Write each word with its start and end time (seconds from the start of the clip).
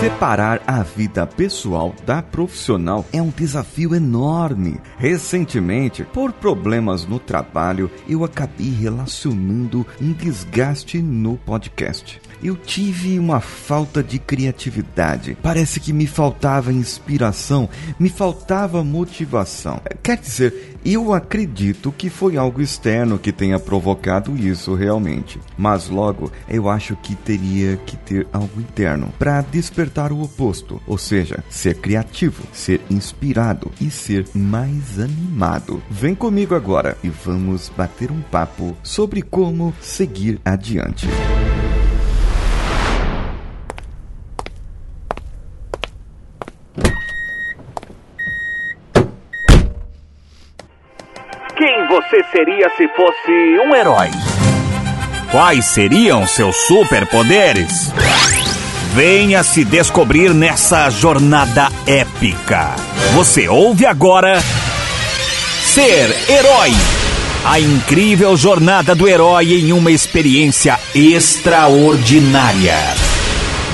Separar 0.00 0.62
a 0.66 0.82
vida 0.82 1.26
pessoal 1.26 1.94
da 2.06 2.22
profissional 2.22 3.04
é 3.12 3.20
um 3.20 3.28
desafio 3.28 3.94
enorme. 3.94 4.80
Recentemente, 4.96 6.04
por 6.04 6.32
problemas 6.32 7.04
no 7.04 7.18
trabalho, 7.18 7.90
eu 8.08 8.24
acabei 8.24 8.70
relacionando 8.70 9.86
um 10.00 10.14
desgaste 10.14 11.02
no 11.02 11.36
podcast 11.36 12.18
eu 12.42 12.56
tive 12.56 13.18
uma 13.18 13.40
falta 13.40 14.02
de 14.02 14.18
criatividade. 14.18 15.36
Parece 15.42 15.78
que 15.78 15.92
me 15.92 16.06
faltava 16.06 16.72
inspiração, 16.72 17.68
me 17.98 18.08
faltava 18.08 18.82
motivação. 18.82 19.80
Quer 20.02 20.16
dizer, 20.16 20.78
eu 20.84 21.12
acredito 21.12 21.92
que 21.92 22.08
foi 22.08 22.36
algo 22.36 22.60
externo 22.60 23.18
que 23.18 23.32
tenha 23.32 23.58
provocado 23.58 24.36
isso 24.36 24.74
realmente. 24.74 25.40
Mas 25.56 25.88
logo, 25.88 26.30
eu 26.48 26.68
acho 26.68 26.96
que 26.96 27.14
teria 27.14 27.76
que 27.78 27.96
ter 27.96 28.26
algo 28.32 28.60
interno 28.60 29.12
para 29.18 29.40
despertar 29.42 30.12
o 30.12 30.22
oposto, 30.22 30.80
ou 30.86 30.98
seja, 30.98 31.42
ser 31.48 31.76
criativo, 31.76 32.42
ser 32.52 32.80
inspirado 32.90 33.70
e 33.80 33.90
ser 33.90 34.26
mais 34.34 34.98
animado. 34.98 35.82
Vem 35.90 36.14
comigo 36.14 36.54
agora 36.54 36.96
e 37.02 37.08
vamos 37.08 37.70
bater 37.76 38.10
um 38.10 38.20
papo 38.20 38.76
sobre 38.82 39.22
como 39.22 39.74
seguir 39.80 40.40
adiante. 40.44 41.06
Seria 52.30 52.68
se 52.76 52.88
fosse 52.88 53.58
um 53.66 53.74
herói? 53.74 54.08
Quais 55.30 55.66
seriam 55.66 56.26
seus 56.26 56.56
superpoderes? 56.66 57.92
Venha 58.94 59.42
se 59.42 59.64
descobrir 59.64 60.34
nessa 60.34 60.90
jornada 60.90 61.68
épica. 61.86 62.74
Você 63.14 63.48
ouve 63.48 63.86
agora 63.86 64.40
Ser 64.40 66.10
Herói. 66.28 66.72
A 67.44 67.60
incrível 67.60 68.36
jornada 68.36 68.94
do 68.94 69.08
herói 69.08 69.54
em 69.54 69.72
uma 69.72 69.90
experiência 69.90 70.78
extraordinária. 70.94 72.76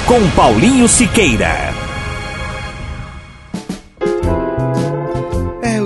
Com 0.06 0.28
Paulinho 0.30 0.86
Siqueira. 0.86 1.75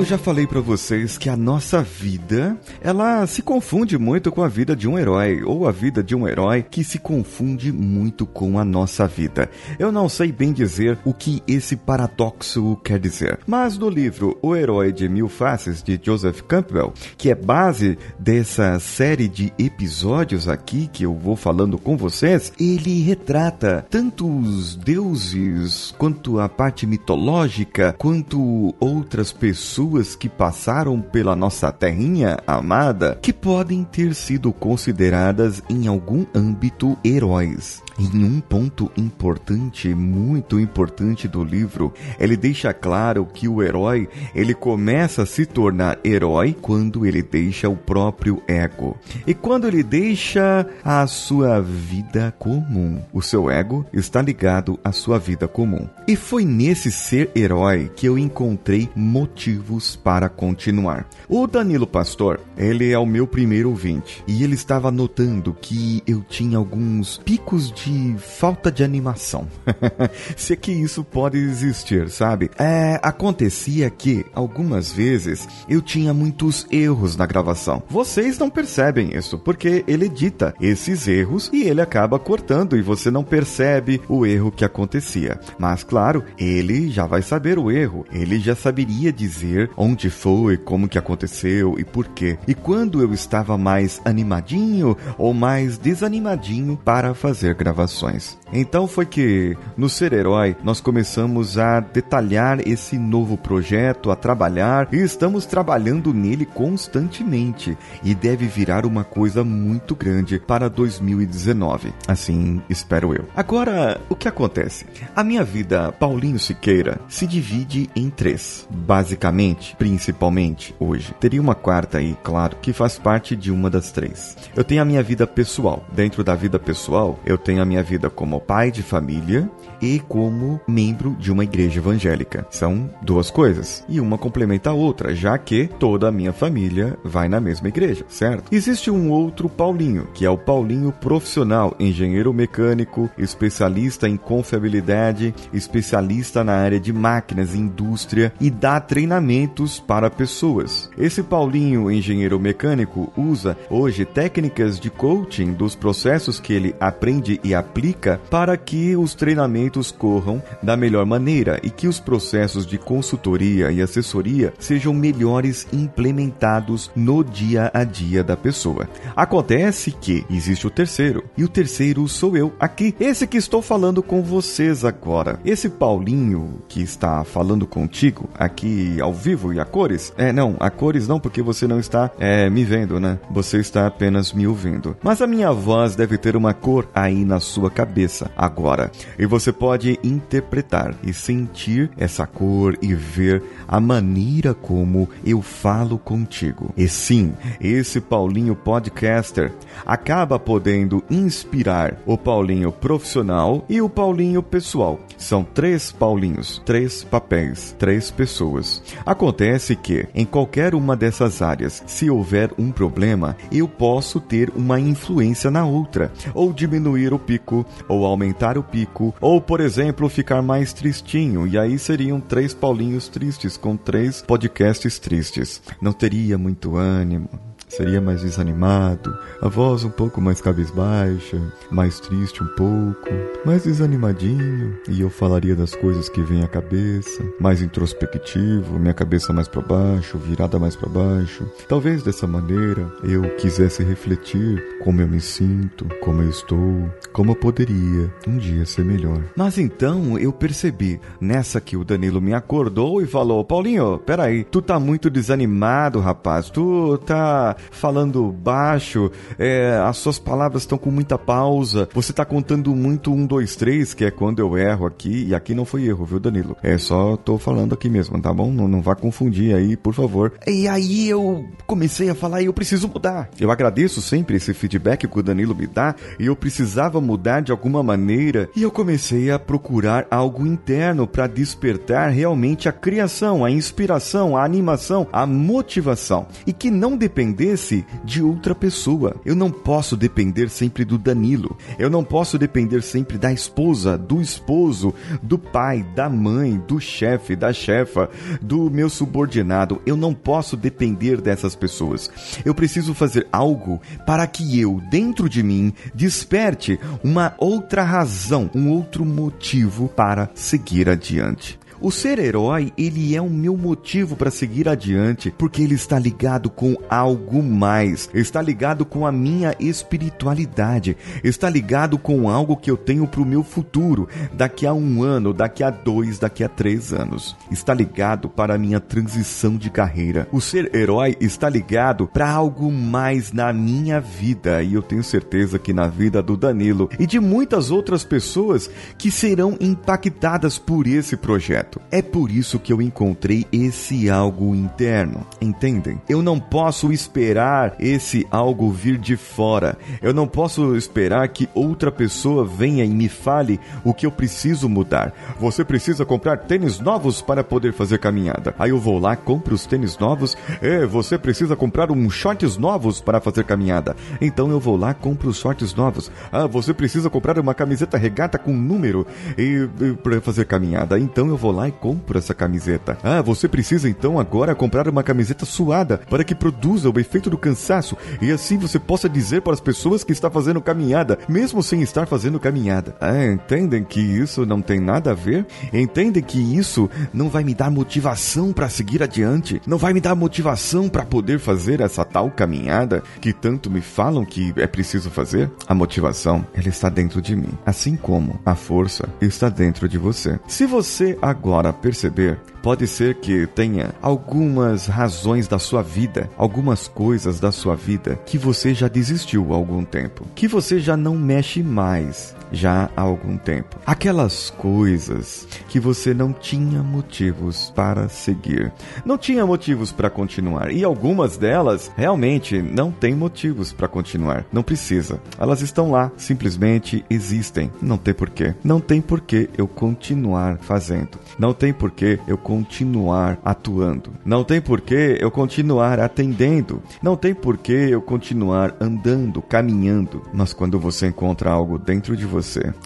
Já 0.05 0.17
falei 0.17 0.47
para 0.47 0.61
vocês 0.61 1.19
que 1.19 1.29
a 1.29 1.37
nossa 1.37 1.83
vida, 1.83 2.57
ela 2.81 3.27
se 3.27 3.43
confunde 3.43 3.99
muito 3.99 4.31
com 4.31 4.43
a 4.43 4.49
vida 4.49 4.77
de 4.77 4.87
um 4.87 4.97
herói, 4.97 5.43
ou 5.43 5.67
a 5.67 5.73
vida 5.73 6.03
de 6.03 6.15
um 6.15 6.29
herói 6.29 6.63
que 6.63 6.85
se 6.85 6.99
confunde 6.99 7.73
muito 7.73 8.25
com 8.25 8.59
a 8.59 8.65
nossa 8.65 9.07
vida. 9.07 9.51
Eu 9.79 9.91
não 9.91 10.09
sei 10.09 10.31
bem 10.31 10.53
dizer 10.53 10.99
o 11.05 11.13
que 11.13 11.43
esse 11.47 11.75
paradoxo 11.75 12.77
quer 12.85 13.01
dizer, 13.01 13.41
mas 13.47 13.77
no 13.77 13.91
livro 13.91 14.39
O 14.41 14.55
Herói 14.55 14.93
de 14.93 15.09
Mil 15.09 15.29
Faces, 15.29 15.83
de 15.83 16.01
Joseph 16.03 16.43
Campbell, 16.43 16.95
que 17.19 17.31
é 17.31 17.35
base 17.35 17.99
dessa 18.19 18.79
série 18.79 19.29
de 19.29 19.53
episódios 19.59 20.49
aqui 20.49 20.89
que 20.93 21.05
eu 21.05 21.15
vou 21.15 21.35
falando 21.35 21.77
com 21.79 21.97
vocês, 21.97 22.53
ele 22.61 23.03
retrata 23.03 23.85
tanto 23.91 24.29
os 24.29 24.77
deuses, 24.77 25.93
quanto 25.99 26.39
a 26.39 26.49
parte 26.49 26.87
mitológica, 26.87 27.95
quanto 27.99 28.75
outras 28.79 29.33
pessoas 29.33 29.90
pessoas 29.91 30.15
que 30.15 30.29
passaram 30.29 31.01
pela 31.01 31.35
nossa 31.35 31.73
terrinha 31.73 32.39
amada 32.47 33.19
que 33.21 33.33
podem 33.33 33.83
ter 33.83 34.15
sido 34.15 34.53
consideradas 34.53 35.63
em 35.69 35.89
algum 35.89 36.25
âmbito 36.35 36.97
heróis. 37.05 37.83
Em 38.01 38.25
um 38.25 38.41
ponto 38.41 38.91
importante, 38.97 39.95
muito 39.95 40.59
importante 40.59 41.29
do 41.29 41.45
livro, 41.45 41.93
ele 42.19 42.35
deixa 42.35 42.73
claro 42.73 43.27
que 43.27 43.47
o 43.47 43.63
herói, 43.63 44.09
ele 44.35 44.55
começa 44.55 45.25
a 45.25 45.27
se 45.27 45.45
tornar 45.45 45.99
herói 46.03 46.57
quando 46.59 47.05
ele 47.05 47.23
deixa 47.23 47.69
o 47.69 47.77
próprio 47.77 48.43
ego. 48.49 48.97
E 49.27 49.35
quando 49.35 49.69
ele 49.69 49.83
deixa 49.83 50.67
a 50.83 51.07
sua 51.07 51.61
vida 51.61 52.35
comum. 52.39 53.03
O 53.13 53.21
seu 53.21 53.51
ego 53.51 53.85
está 53.93 54.23
ligado 54.23 54.81
à 54.83 54.93
sua 54.93 55.19
vida 55.19 55.47
comum. 55.47 55.87
E 56.09 56.17
foi 56.17 56.47
nesse 56.47 56.91
ser 56.91 57.31
herói 57.37 57.91
que 57.95 58.07
eu 58.07 58.19
encontrei 58.19 58.89
motivos 58.97 59.95
para 59.95 60.31
continuar. 60.31 61.07
O 61.29 61.47
Danilo 61.47 61.87
Pastor, 61.87 62.41
ele 62.57 62.91
é 62.91 62.99
o 62.99 63.05
meu 63.05 63.27
primeiro 63.27 63.69
ouvinte 63.69 64.25
e 64.27 64.43
ele 64.43 64.55
estava 64.55 64.91
notando 64.91 65.55
que 65.61 66.03
eu 66.07 66.23
tinha 66.23 66.57
alguns 66.57 67.19
picos 67.19 67.71
de 67.71 67.90
de 67.91 68.17
falta 68.19 68.71
de 68.71 68.85
animação. 68.85 69.49
Se 70.37 70.53
é 70.53 70.57
que 70.57 70.71
isso 70.71 71.03
pode 71.03 71.39
existir, 71.39 72.09
sabe? 72.09 72.51
É, 72.57 73.01
acontecia 73.03 73.91
que, 73.91 74.25
algumas 74.33 74.93
vezes, 74.93 75.49
eu 75.69 75.83
tinha 75.83 76.15
muitos 76.15 76.67
erros 76.71 77.17
na 77.17 77.27
gravação. 77.27 77.83
Vocês 77.89 78.39
não 78.39 78.49
percebem 78.49 79.17
isso, 79.17 79.39
porque 79.39 79.85
ele 79.89 80.07
edita 80.07 80.55
esses 80.61 81.09
erros 81.09 81.51
e 81.53 81.65
ele 81.65 81.81
acaba 81.81 82.19
cortando 82.19 82.77
e 82.77 82.83
você 82.83 83.11
não 83.11 83.25
percebe 83.25 84.01
o 84.09 84.25
erro 84.25 84.53
que 84.53 84.65
acontecia. 84.65 85.41
Mas, 85.59 85.83
claro, 85.83 86.25
ele 86.39 86.91
já 86.91 87.07
vai 87.07 87.23
saber 87.23 87.59
o 87.59 87.71
erro. 87.71 88.07
Ele 88.13 88.39
já 88.39 88.55
saberia 88.55 89.13
dizer 89.13 89.71
onde 89.77 90.11
foi, 90.11 90.57
como 90.57 90.89
que 90.89 90.99
aconteceu 90.99 91.77
e 91.79 91.85
por 91.85 92.07
quê. 92.09 92.39
E 92.47 92.55
quando 92.55 93.03
eu 93.03 93.13
estava 93.13 93.59
mais 93.59 94.01
animadinho 94.05 94.97
ou 95.19 95.35
mais 95.35 95.77
desanimadinho 95.77 96.77
para 96.85 97.15
fazer 97.15 97.55
gravação 97.55 97.80
gravações. 97.81 98.39
Então 98.53 98.87
foi 98.87 99.07
que 99.07 99.57
no 99.77 99.89
Ser 99.89 100.13
Herói 100.13 100.57
nós 100.63 100.81
começamos 100.81 101.57
a 101.57 101.81
detalhar 101.81 102.59
esse 102.67 102.99
novo 102.99 103.37
projeto, 103.37 104.11
a 104.11 104.17
trabalhar 104.17 104.89
e 104.93 104.97
estamos 104.97 105.47
trabalhando 105.47 106.13
nele 106.13 106.45
constantemente 106.45 107.79
e 108.03 108.15
deve 108.15 108.47
virar 108.47 108.85
uma 108.85 109.05
coisa 109.05 109.45
muito 109.45 109.95
grande 109.95 110.39
para 110.39 110.69
2019. 110.69 111.93
Assim 112.09 112.61
espero 112.69 113.15
eu. 113.15 113.25
Agora, 113.37 114.01
o 114.09 114.17
que 114.17 114.29
acontece? 114.29 114.85
A 115.15 115.23
minha 115.23 115.45
vida, 115.45 115.93
Paulinho 115.93 116.39
Siqueira, 116.39 117.01
se 117.09 117.27
divide 117.27 117.89
em 117.95 118.11
três. 118.11 118.67
Basicamente, 118.71 119.77
principalmente 119.77 120.75
hoje. 120.81 121.15
Teria 121.21 121.41
uma 121.41 121.55
quarta 121.55 121.99
aí, 121.99 122.17
claro, 122.23 122.57
que 122.57 122.73
faz 122.73 122.99
parte 122.99 123.37
de 123.37 123.53
uma 123.53 123.71
das 123.71 123.93
três. 123.93 124.37
Eu 124.57 124.65
tenho 124.65 124.83
a 124.83 124.85
minha 124.85 125.03
vida 125.03 125.27
pessoal. 125.27 125.85
Dentro 125.93 126.25
da 126.25 126.35
vida 126.35 126.59
pessoal, 126.59 127.19
eu 127.25 127.39
tenho 127.39 127.60
a 127.61 127.65
minha 127.65 127.83
vida 127.83 128.11
como 128.11 128.41
pai 128.41 128.71
de 128.71 128.83
família 128.83 129.51
e 129.81 129.99
como 130.01 130.61
membro 130.67 131.17
de 131.19 131.33
uma 131.33 131.45
igreja 131.45 131.81
evangélica. 131.81 132.47
São 132.51 132.91
duas 133.03 133.31
coisas 133.31 133.85
e 133.89 134.01
uma 134.01 134.19
complementa 134.19 134.71
a 134.71 134.75
outra, 134.75 135.15
já 135.15 135.37
que 135.39 135.69
toda 135.79 136.09
a 136.09 136.13
minha 136.13 136.33
família 136.33 136.99
vai 137.05 137.29
na 137.29 137.41
mesma 137.41 137.69
igreja, 137.69 138.05
certo? 138.09 138.53
Existe 138.53 138.91
um 138.91 139.11
outro 139.11 139.49
Paulinho, 139.49 140.09
que 140.13 140.25
é 140.25 140.31
o 140.31 140.39
Paulinho 140.39 140.93
profissional, 140.93 141.75
engenheiro 141.79 142.33
mecânico, 142.33 143.11
especialista 143.17 144.09
em 144.09 144.17
confiabilidade, 144.17 145.35
especialista 145.53 146.45
na 146.45 146.55
área 146.55 146.81
de 146.81 146.93
máquinas 146.93 147.55
e 147.55 147.59
indústria 147.59 148.33
e 148.41 148.51
dá 148.51 148.81
treinamentos 148.81 149.81
para 149.81 150.11
pessoas. 150.11 150.91
Esse 150.97 151.23
Paulinho, 151.23 151.91
engenheiro 151.91 152.39
mecânico, 152.39 153.13
usa 153.17 153.57
hoje 153.69 154.05
técnicas 154.05 154.79
de 154.79 154.91
coaching 154.91 155.53
dos 155.53 155.75
processos 155.75 156.41
que 156.41 156.53
ele 156.53 156.75
aprende 156.81 157.41
e 157.43 157.50
aplica 157.55 158.21
para 158.31 158.57
que 158.57 158.97
os 158.97 159.15
treinamentos 159.15 159.91
corram 159.91 160.43
da 160.63 160.77
melhor 160.77 161.05
maneira 161.07 161.61
e 161.63 161.71
que 161.71 161.89
os 161.89 161.99
processos 161.99 162.67
de 162.67 162.79
consultoria 162.79 163.71
e 163.71 163.83
assessoria 163.83 164.53
sejam 164.59 164.93
melhores 164.93 165.67
implementados 165.73 166.91
no 166.95 167.25
dia 167.25 167.71
a 167.73 167.85
dia 167.85 168.23
da 168.23 168.37
pessoa. 168.37 168.89
Acontece 169.15 169.91
que 169.93 170.25
existe 170.31 170.67
o 170.67 170.71
terceiro, 170.71 171.25
e 171.37 171.45
o 171.45 171.49
terceiro 171.49 172.07
sou 172.09 172.37
eu 172.37 172.53
aqui, 172.59 172.95
esse 173.01 173.27
que 173.27 173.37
estou 173.37 173.63
falando 173.63 174.03
com 174.03 174.23
vocês 174.23 174.85
agora. 174.85 175.39
Esse 175.45 175.69
Paulinho 175.69 176.63
que 176.69 176.81
está 176.81 177.25
falando 177.25 177.67
contigo 177.67 178.29
aqui 178.35 179.01
ao 179.01 179.13
vivo 179.13 179.53
e 179.53 179.61
a 179.61 179.65
cores. 179.65 180.13
É, 180.17 180.33
não, 180.33 180.57
a 180.61 180.71
cores 180.71 181.09
não, 181.09 181.19
porque 181.19 181.43
você 181.43 181.67
não 181.67 181.81
está 181.81 182.11
é, 182.19 182.49
me 182.51 182.65
vendo, 182.65 183.01
né? 183.01 183.19
Você 183.31 183.59
está 183.59 183.87
apenas 183.87 184.33
me 184.33 184.47
ouvindo. 184.47 184.97
Mas 185.03 185.21
a 185.21 185.27
minha 185.27 185.53
voz 185.53 185.97
deve 185.97 186.19
ter 186.19 186.37
uma 186.37 186.55
cor 186.55 186.89
aí 186.95 187.25
na 187.25 187.40
sua 187.41 187.71
cabeça 187.71 188.31
agora. 188.37 188.91
E 189.19 189.27
você 189.27 189.53
pode 189.53 189.99
interpretar 190.03 190.95
e 191.03 191.13
sentir 191.13 191.91
essa 191.97 192.27
cor 192.27 192.77
e 192.83 192.95
ver 192.95 193.43
a 193.67 193.81
maneira 193.81 194.55
como 194.55 195.09
eu 195.25 195.43
falo 195.43 195.99
contigo. 195.99 196.73
E 196.77 196.89
sim, 196.89 197.33
esse 197.61 198.01
Paulinho 198.01 198.55
podcaster 198.55 199.53
acaba 199.87 200.39
podendo 200.39 201.03
inspirar 201.11 201.97
o 202.07 202.17
Paulinho 202.17 202.73
profissional 202.73 203.65
e 203.69 203.81
o 203.81 203.89
Paulinho 203.89 204.43
pessoal. 204.43 205.01
São 205.17 205.43
três 205.43 205.93
Paulinhos, 205.93 206.63
três 206.65 207.05
papéis, 207.05 207.75
três 207.79 208.11
pessoas. 208.11 208.83
Acontece 209.05 209.77
que, 209.77 210.07
em 210.15 210.25
qualquer 210.25 210.75
uma 210.75 210.97
dessas 210.97 211.43
áreas, 211.43 211.83
se 211.87 212.11
houver 212.11 212.51
um 212.59 212.71
problema, 212.71 213.37
eu 213.53 213.69
posso 213.69 214.21
ter 214.21 214.51
uma 214.55 214.81
influência 214.81 215.51
na 215.51 215.65
outra, 215.65 216.13
ou 216.35 216.53
diminuir 216.53 217.13
o 217.13 217.19
pico, 217.31 217.65
ou 217.87 218.05
aumentar 218.05 218.59
o 218.59 218.63
pico, 218.63 219.15
ou, 219.21 219.41
por 219.41 219.61
exemplo, 219.61 220.09
ficar 220.09 220.43
mais 220.43 220.73
tristinho, 220.73 221.47
e 221.47 221.57
aí 221.57 221.79
seriam 221.79 222.19
três 222.21 222.53
Paulinhos 222.53 223.07
tristes 223.07 223.57
com 223.57 223.77
três 223.77 224.21
podcasts 224.21 224.99
tristes. 224.99 225.63
Não 225.81 225.93
teria 225.93 226.37
muito 226.37 226.77
ânimo, 226.77 227.29
seria 227.71 228.01
mais 228.01 228.21
desanimado, 228.21 229.17
a 229.41 229.49
voz 229.49 229.85
um 229.85 229.91
pouco 229.91 230.21
mais 230.21 230.41
cabisbaixa, 230.41 231.41
mais 231.71 232.01
triste 232.01 232.43
um 232.43 232.47
pouco, 232.49 233.09
mais 233.45 233.63
desanimadinho, 233.63 234.77
e 234.89 235.01
eu 235.01 235.09
falaria 235.09 235.55
das 235.55 235.75
coisas 235.75 236.09
que 236.09 236.21
vêm 236.21 236.43
à 236.43 236.49
cabeça, 236.49 237.23
mais 237.41 237.63
introspectivo, 237.63 238.79
minha 238.79 238.93
cabeça 238.93 239.33
mais 239.33 239.49
para 239.49 239.63
baixo, 239.63 240.19
virada 240.19 240.59
mais 240.59 240.77
para 240.77 240.89
baixo. 240.89 241.49
Talvez 241.69 242.03
dessa 242.03 242.27
maneira 242.27 242.91
eu 243.05 243.23
quisesse 243.37 243.83
refletir 243.83 244.63
como 244.83 245.01
eu 245.01 245.09
me 245.09 245.21
sinto, 245.21 245.87
como 246.01 246.23
eu 246.23 246.31
estou, 246.31 246.91
como 247.13 247.33
eu 247.33 247.37
poderia 247.37 248.13
um 248.27 248.37
dia 248.37 248.67
ser 248.67 248.85
melhor. 248.85 249.23
Mas 249.37 249.59
então 249.59 250.19
eu 250.19 250.33
percebi, 250.33 251.01
nessa 251.21 251.61
que 251.61 251.77
o 251.77 251.85
Danilo 251.85 252.21
me 252.21 252.35
acordou 252.35 253.01
e 253.01 253.07
falou: 253.07 253.45
Paulinho, 253.45 253.99
peraí, 253.99 254.45
tu 254.45 254.61
tá 254.61 254.81
muito 254.81 255.09
desanimado, 255.09 256.01
rapaz, 256.01 256.51
tu 256.51 256.99
tá 256.99 257.57
falando 257.71 258.31
baixo, 258.33 259.11
é, 259.39 259.81
as 259.85 259.97
suas 259.97 260.19
palavras 260.19 260.63
estão 260.63 260.79
com 260.79 260.91
muita 260.91 261.19
pausa, 261.19 261.89
você 261.93 262.13
tá 262.13 262.25
contando 262.25 262.75
muito 262.75 263.13
um, 263.13 263.27
dois, 263.27 263.57
três, 263.57 263.95
que 263.95 264.05
é 264.05 264.11
quando 264.11 264.41
eu 264.41 264.57
erro 264.57 264.87
aqui, 264.87 265.27
e 265.29 265.35
aqui 265.35 265.55
não 265.55 265.65
foi 265.65 265.87
erro, 265.87 266.05
viu, 266.05 266.21
Danilo? 266.21 266.57
É 266.63 266.79
só 266.79 267.17
tô 267.17 267.39
falando 267.39 267.75
aqui 267.75 267.89
mesmo, 267.89 268.21
tá 268.21 268.33
bom? 268.33 268.51
Não, 268.53 268.69
não 268.69 268.83
vá 268.83 268.95
confundir 268.95 269.55
aí, 269.55 269.77
por 269.77 269.95
favor. 269.95 270.33
E 270.47 270.69
aí 270.69 271.09
eu 271.09 271.45
comecei 271.67 272.09
a 272.11 272.15
falar 272.15 272.43
e 272.43 272.47
eu 272.47 272.53
preciso 272.53 272.89
mudar. 272.89 273.29
Eu 273.39 273.51
agradeço 273.51 274.01
sempre 274.01 274.37
esse 274.37 274.53
feedback 274.55 275.07
que 275.07 275.19
o 275.19 275.23
Danilo 275.23 275.55
me 275.55 275.67
dá, 275.67 275.95
e 276.19 276.27
eu 276.27 276.37
precisava 276.37 277.01
mudar 277.01 277.41
de 277.41 277.53
alguma 277.53 277.83
maneira, 277.83 278.49
e 278.55 278.63
eu 278.63 278.71
comecei 278.71 279.31
a 279.31 279.39
procurar 279.39 280.07
algo 280.11 280.47
interno 280.47 281.07
para 281.07 281.27
despertar 281.27 282.11
realmente 282.11 282.69
a 282.69 282.73
criação, 282.73 283.45
a 283.45 283.51
inspiração, 283.51 284.37
a 284.37 284.45
animação, 284.45 285.07
a 285.13 285.27
motivação, 285.27 286.27
e 286.47 286.53
que 286.53 286.71
não 286.71 286.97
depender 286.97 287.50
dependesse 287.51 287.85
de 288.05 288.23
outra 288.23 288.55
pessoa. 288.55 289.17
Eu 289.25 289.35
não 289.35 289.51
posso 289.51 289.97
depender 289.97 290.49
sempre 290.49 290.85
do 290.85 290.97
Danilo. 290.97 291.57
Eu 291.79 291.91
não 291.91 292.05
posso 292.05 292.39
depender 292.39 292.83
sempre 292.83 293.19
da 293.19 293.33
esposa, 293.33 293.99
do 293.99 294.21
esposo, 294.21 294.95
do 295.23 295.39
pai, 295.39 295.85
da 295.95 296.09
mãe, 296.09 296.63
do 296.67 296.81
chefe, 296.81 297.35
da 297.35 297.53
chefa, 297.53 298.09
do 298.41 298.71
meu 298.71 298.89
subordinado. 298.89 299.81
Eu 299.85 299.97
não 299.97 300.15
posso 300.15 300.57
depender 300.57 301.21
dessas 301.21 301.55
pessoas. 301.55 302.11
Eu 302.45 302.55
preciso 302.55 302.95
fazer 302.95 303.27
algo 303.33 303.81
para 304.07 304.27
que 304.27 304.61
eu, 304.61 304.81
dentro 304.91 305.29
de 305.29 305.43
mim, 305.43 305.73
desperte 305.95 306.79
uma 307.03 307.35
outra 307.39 307.83
razão, 307.83 308.51
um 308.55 308.71
outro 308.71 309.05
motivo 309.05 309.89
para 309.89 310.31
seguir 310.35 310.89
adiante. 310.89 311.59
O 311.83 311.91
ser 311.91 312.19
herói, 312.19 312.75
ele 312.77 313.17
é 313.17 313.23
o 313.23 313.31
meu 313.31 313.57
motivo 313.57 314.15
para 314.15 314.31
seguir 314.31 314.69
adiante, 314.69 315.33
porque 315.39 315.63
ele 315.63 315.75
está 315.75 315.99
ligado 315.99 316.51
com 316.51 316.77
algo 316.91 317.43
mais, 317.43 318.11
está 318.13 318.43
ligado 318.43 318.85
com 318.85 319.07
a 319.07 319.13
minha 319.13 319.55
espiritualidade, 319.59 320.95
está 321.25 321.49
ligado 321.49 321.97
com 321.97 322.29
algo 322.29 322.55
que 322.55 322.71
eu 322.71 322.77
tenho 322.77 323.07
para 323.07 323.23
o 323.23 323.25
meu 323.25 323.43
futuro, 323.43 324.07
daqui 324.31 324.67
a 324.67 324.75
um 324.75 325.03
ano, 325.03 325.33
daqui 325.33 325.65
a 325.65 325.71
dois, 325.71 326.19
daqui 326.19 326.45
a 326.45 326.51
três 326.51 326.93
anos. 326.93 327.35
Está 327.51 327.73
ligado 327.73 328.29
para 328.29 328.57
a 328.57 328.59
minha 328.59 328.79
transição 328.79 329.57
de 329.57 329.71
carreira. 329.71 330.29
O 330.31 330.41
ser 330.41 330.77
herói 330.77 331.17
está 331.19 331.49
ligado 331.49 332.07
para 332.07 332.31
algo 332.31 332.71
mais 332.71 333.33
na 333.33 333.55
minha 333.55 334.01
vida, 334.01 334.63
e 334.63 334.75
eu 334.75 334.83
tenho 334.83 335.03
certeza 335.03 335.59
que 335.59 335.73
na 335.73 335.87
vida 335.87 336.23
do 336.23 336.37
Danilo 336.37 336.91
e 336.99 337.07
de 337.07 337.19
muitas 337.19 337.71
outras 337.71 338.05
pessoas 338.05 338.71
que 338.99 339.11
serão 339.11 339.57
impactadas 339.59 340.59
por 340.59 340.87
esse 340.87 341.17
projeto. 341.17 341.70
É 341.91 342.01
por 342.01 342.31
isso 342.31 342.59
que 342.59 342.73
eu 342.73 342.81
encontrei 342.81 343.47
esse 343.53 344.09
algo 344.09 344.55
interno, 344.55 345.27
entendem? 345.41 346.01
Eu 346.09 346.23
não 346.23 346.41
posso 346.41 346.93
esperar 346.93 347.75
esse 347.79 348.27
algo 348.31 348.71
vir 348.71 348.97
de 348.97 349.17
fora. 349.17 349.77
Eu 350.01 350.15
não 350.15 350.27
posso 350.27 350.77
esperar 350.77 351.29
que 351.29 351.49
outra 351.55 351.93
pessoa 351.93 352.45
venha 352.45 352.85
e 352.85 352.91
me 352.91 353.09
fale 353.09 353.61
o 353.85 353.93
que 353.93 354.07
eu 354.07 354.11
preciso 354.11 354.69
mudar. 354.69 355.13
Você 355.39 355.65
precisa 355.65 356.05
comprar 356.05 356.39
tênis 356.39 356.81
novos 356.81 357.21
para 357.21 357.45
poder 357.45 357.73
fazer 357.73 357.99
caminhada. 357.99 358.55
Aí 358.59 358.71
eu 358.71 358.79
vou 358.79 358.99
lá, 358.99 359.15
compro 359.17 359.55
os 359.55 359.67
tênis 359.67 359.99
novos. 359.99 360.37
É, 360.61 360.87
você 360.87 361.19
precisa 361.19 361.55
comprar 361.55 361.91
uns 361.91 362.15
shorts 362.15 362.57
novos 362.57 363.01
para 363.01 363.21
fazer 363.21 363.45
caminhada. 363.45 363.95
Então 364.21 364.51
eu 364.51 364.59
vou 364.59 364.77
lá, 364.77 364.95
compro 364.95 365.29
os 365.29 365.39
shorts 365.39 365.75
novos. 365.75 366.11
Ah, 366.33 366.47
você 366.47 366.73
precisa 366.73 367.11
comprar 367.11 367.39
uma 367.39 367.55
camiseta 367.55 367.99
regata 367.99 368.39
com 368.39 368.53
número 368.53 369.07
e, 369.37 369.69
e 369.81 369.93
para 369.95 370.21
fazer 370.21 370.47
caminhada. 370.47 370.99
Então 370.99 371.29
eu 371.29 371.37
vou 371.37 371.53
lá 371.53 371.60
lá 371.61 371.69
e 371.69 371.73
compro 371.73 372.19
essa 372.19 372.35
camiseta. 372.35 372.97
Ah, 373.03 373.21
você 373.21 373.47
precisa 373.47 373.89
então 373.89 374.19
agora 374.19 374.55
comprar 374.55 374.89
uma 374.89 375.03
camiseta 375.03 375.45
suada 375.45 375.99
para 376.09 376.25
que 376.25 376.35
produza 376.35 376.89
o 376.89 376.99
efeito 376.99 377.29
do 377.29 377.37
cansaço 377.37 377.97
e 378.21 378.31
assim 378.31 378.57
você 378.57 378.79
possa 378.79 379.09
dizer 379.09 379.43
para 379.43 379.53
as 379.53 379.61
pessoas 379.61 380.03
que 380.03 380.13
está 380.13 380.31
fazendo 380.31 380.61
caminhada, 380.61 381.19
mesmo 381.29 381.63
sem 381.63 381.83
estar 381.83 382.07
fazendo 382.07 382.41
caminhada. 382.41 382.97
Ah, 383.01 383.27
entendem 383.27 383.85
que 383.85 384.01
isso 384.01 384.47
não 384.47 384.63
tem 384.63 384.81
nada 384.81 385.11
a 385.11 385.15
ver? 385.15 385.47
Entendem 385.73 386.23
que 386.23 386.39
isso 386.39 386.89
não 387.13 387.29
vai 387.29 387.45
me 387.45 387.55
dar 387.55 387.71
motivação 387.71 388.53
para 388.53 388.69
seguir 388.69 389.03
adiante? 389.03 389.61
Não 389.67 389.77
vai 389.77 389.93
me 389.93 390.01
dar 390.01 390.15
motivação 390.15 390.89
para 390.89 391.05
poder 391.05 391.39
fazer 391.39 391.81
essa 391.81 392.05
tal 392.05 392.31
caminhada 392.31 393.03
que 393.21 393.33
tanto 393.33 393.71
me 393.71 393.83
falam 393.83 394.25
que 394.25 394.55
é 394.57 394.67
preciso 394.67 395.11
fazer? 395.11 395.51
A 395.67 395.75
motivação, 395.75 396.47
ela 396.55 396.69
está 396.69 396.89
dentro 396.89 397.21
de 397.21 397.37
mim, 397.37 397.53
assim 397.67 397.97
como 397.97 398.41
a 398.47 398.55
força 398.55 399.09
está 399.21 399.49
dentro 399.49 399.89
de 399.89 399.99
você. 399.99 400.39
Se 400.47 400.67
você 400.67 401.19
agora 401.21 401.50
agora 401.51 401.73
perceber 401.73 402.39
Pode 402.63 402.87
ser 402.87 403.15
que 403.15 403.47
tenha 403.47 403.95
algumas 404.03 404.87
razões 404.87 405.49
da 405.49 405.59
sua 405.59 405.83
vida, 405.83 406.29
algumas 406.37 406.87
coisas 406.87 407.41
da 407.41 407.51
sua 407.51 407.75
vida 407.75 408.17
que 408.27 408.37
você 408.37 408.75
já 408.75 408.87
desistiu 408.87 409.53
há 409.53 409.57
algum 409.57 409.83
tempo, 409.83 410.27
que 410.35 410.47
você 410.47 410.79
já 410.79 410.95
não 410.95 411.17
mexe 411.17 411.63
mais 411.63 412.37
já 412.53 412.91
há 412.97 413.03
algum 413.03 413.37
tempo. 413.37 413.77
Aquelas 413.87 414.51
coisas 414.51 415.47
que 415.69 415.81
você 415.81 416.13
não 416.13 416.33
tinha 416.33 416.83
motivos 416.83 417.73
para 417.75 418.09
seguir, 418.09 418.73
não 419.05 419.17
tinha 419.17 419.47
motivos 419.47 419.93
para 419.93 420.11
continuar, 420.11 420.73
e 420.73 420.85
algumas 420.85 421.37
delas 421.37 421.91
realmente 421.97 422.61
não 422.61 422.91
têm 422.91 423.15
motivos 423.15 423.73
para 423.73 423.89
continuar, 423.89 424.45
não 424.53 424.63
precisa. 424.63 425.21
Elas 425.39 425.61
estão 425.61 425.91
lá, 425.91 426.11
simplesmente 426.17 427.05
existem, 427.09 427.71
não 427.81 427.97
tem 427.97 428.15
porquê. 428.15 428.55
Não 428.63 428.81
tem 428.81 429.01
porquê 429.01 429.49
eu 429.57 429.67
continuar 429.67 430.59
fazendo. 430.59 431.19
Não 431.39 431.53
tem 431.53 431.73
porquê 431.73 432.19
eu 432.27 432.37
continuar 432.37 433.39
atuando. 433.45 434.11
Não 434.25 434.45
tem 434.45 434.61
porquê 434.61 435.19
eu 435.21 435.31
continuar 435.31 435.99
atendendo. 436.01 436.83
Não 437.03 437.17
tem 437.17 437.35
porquê 437.35 437.89
eu 437.91 438.03
continuar 438.03 438.75
andando, 438.81 439.41
caminhando. 439.43 440.23
Mas 440.33 440.53
quando 440.53 440.79
você 440.79 441.09
encontra 441.09 441.51
algo 441.51 441.79
dentro 441.79 442.17
de 442.17 442.27
você, 442.27 442.40